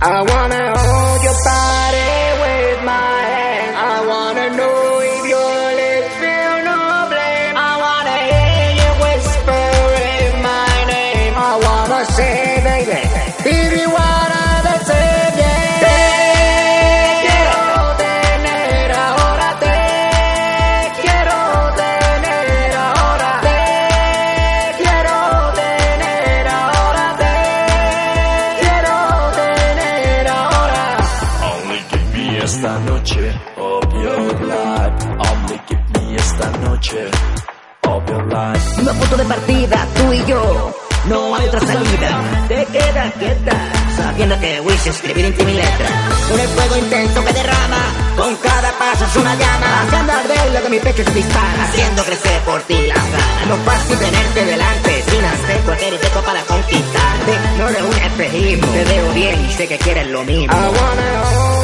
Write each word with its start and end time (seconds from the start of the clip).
I 0.00 0.22
wanna 0.22 0.78
hold 0.78 1.22
your 1.24 1.34
body 1.44 1.87
noche 36.58 37.10
of 37.84 38.08
your 38.08 38.24
life. 38.26 38.76
Mismo 38.76 38.92
punto 38.94 39.16
de 39.16 39.24
partida, 39.24 39.86
tú 39.94 40.12
y 40.12 40.24
yo. 40.26 40.74
No 41.08 41.34
hay 41.34 41.46
otra 41.46 41.60
salida. 41.60 42.20
Te 42.48 42.64
quedas 42.66 43.12
quieta, 43.14 43.72
sabiendo 43.96 44.38
que 44.40 44.60
Wish 44.60 44.86
escribir 44.86 45.24
en 45.24 45.34
ti 45.34 45.44
mi 45.44 45.54
letra. 45.54 45.88
Un 46.32 46.40
fuego 46.40 46.76
intenso 46.76 47.24
que 47.24 47.32
derrama, 47.32 47.82
con 48.16 48.36
cada 48.36 48.72
paso 48.72 49.04
es 49.04 49.16
una 49.16 49.34
llama. 49.34 49.82
Haciendo 49.82 50.12
arder 50.12 50.52
lo 50.52 50.62
que 50.62 50.68
mi 50.68 50.78
pecho 50.80 51.04
se 51.04 51.12
dispara, 51.12 51.64
haciendo 51.64 52.02
crecer 52.04 52.40
por 52.42 52.60
ti 52.62 52.86
las 52.88 53.10
ganas. 53.12 53.46
No 53.48 53.54
es 53.54 53.60
fácil 53.62 53.98
tenerte 53.98 54.44
delante, 54.44 55.04
sin 55.08 55.24
hacer 55.24 55.60
cualquier 55.62 55.94
intento 55.94 56.20
para 56.22 56.42
conquistarte. 56.42 57.32
No 57.58 57.68
eres 57.68 57.82
un 57.82 57.94
espejismo, 57.94 58.66
te 58.68 58.84
veo 58.84 59.12
bien 59.12 59.46
y 59.46 59.52
sé 59.52 59.68
que 59.68 59.78
quieres 59.78 60.06
lo 60.08 60.24
mismo. 60.24 60.52
I 60.52 60.66
wanna 60.66 61.57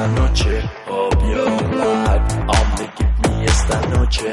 esta 0.00 0.14
noche 0.14 0.62
of 0.88 1.12
your 1.28 1.50
life. 1.76 2.24
Only 2.48 2.88
give 2.96 3.14
me 3.24 3.44
esta 3.44 3.78
noche 3.92 4.32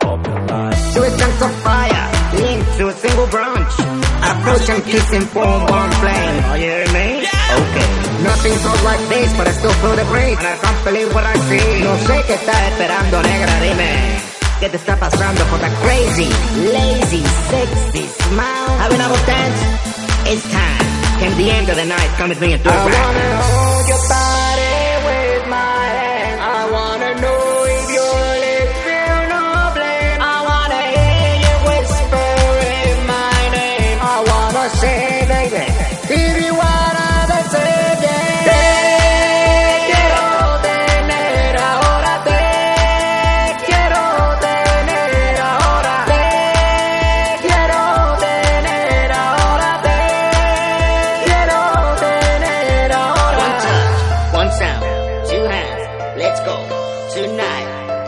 of 0.00 0.26
your 0.26 0.40
life. 0.46 0.94
Two 0.94 1.02
of 1.04 1.54
fire 1.62 2.08
into 2.32 2.88
a 2.88 2.92
single 2.92 3.26
branch. 3.26 3.74
Approach 4.32 4.68
and 4.70 4.82
kiss 4.84 5.12
in 5.12 5.22
form 5.22 5.62
one 5.68 5.92
flame. 6.00 6.44
Are 6.44 6.56
you 6.58 6.64
hearing 6.64 6.92
me? 6.92 7.08
Okay. 7.60 7.88
Nothing's 8.24 8.64
all 8.64 8.82
like 8.84 9.02
this, 9.08 9.36
but 9.36 9.46
I 9.46 9.52
still 9.52 9.76
feel 9.80 9.96
the 9.96 10.04
breeze. 10.04 10.38
And 10.38 10.46
I 10.46 10.56
can't 10.56 10.84
believe 10.84 11.14
what 11.14 11.24
I 11.24 11.36
see. 11.48 11.82
No 11.84 11.94
sé 12.08 12.24
qué 12.26 12.34
estás 12.34 12.60
esperando, 12.72 13.22
negra, 13.22 13.60
dime. 13.60 13.92
¿Qué 14.60 14.68
te 14.70 14.76
está 14.76 14.96
pasando 14.96 15.44
for 15.50 15.58
that 15.58 15.72
crazy, 15.84 16.28
lazy, 16.72 17.22
sexy 17.50 18.06
smile? 18.24 18.78
Having 18.80 19.00
a 19.00 19.08
dance? 19.26 19.60
It's 20.32 20.44
time. 20.50 20.88
Came 21.20 21.36
the 21.36 21.50
end 21.50 21.68
of 21.68 21.76
the 21.76 21.84
night, 21.84 22.10
come 22.16 22.30
with 22.30 22.40
me 22.40 22.52
and 22.54 22.62
do 22.62 22.70
it 22.70 22.72
I 22.72 22.86
right. 22.86 22.94
wanna 22.94 23.42
hold 23.42 23.88
your 23.88 24.08
body 24.08 24.47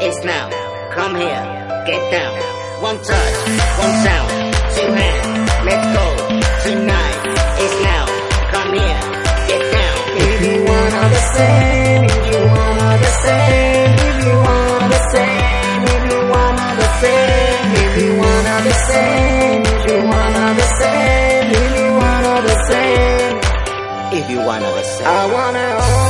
it's 0.03 0.25
now. 0.25 0.49
Come 0.95 1.15
here, 1.15 1.45
get 1.87 2.03
down. 2.11 2.33
One 2.83 2.97
touch, 2.97 3.37
one 3.83 3.95
sound, 4.05 4.31
two 4.75 4.91
hands, 5.01 5.51
let's 5.69 5.87
go. 5.97 6.07
Tonight, 6.65 7.21
it's 7.63 7.77
now. 7.85 8.05
Come 8.53 8.73
here, 8.81 9.01
get 9.51 9.63
down. 9.77 9.97
If 10.25 10.37
you 10.47 10.57
wanna 10.65 11.05
the 11.17 11.23
same, 11.37 12.05
if 12.05 12.25
you 12.33 12.41
wanna 12.57 12.91
the 13.05 13.13
same, 13.25 13.93
if 14.09 14.17
you 14.25 14.35
wanna 14.47 14.87
the 14.95 15.03
same, 15.13 15.81
if 15.93 16.03
you 16.11 16.21
wanna 16.33 16.69
the 16.81 16.89
same, 17.03 17.61
if 17.85 17.93
you 18.01 18.11
wanna 18.23 18.57
the 18.69 18.77
same, 18.91 19.61
if 19.73 19.83
you 19.91 19.99
wanna 20.13 20.47
the 20.61 20.69
same, 20.81 21.51
if 21.61 21.69
you 21.77 21.89
wanna 22.01 22.35
the 22.49 22.57
same. 22.71 23.41
If 24.13 24.31
you 24.31 24.39
wanna 24.41 24.71
the 24.79 24.83
same. 24.83 25.07
I 25.07 25.27
wanna 25.33 26.10